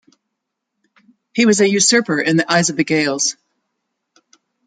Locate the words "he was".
1.31-1.61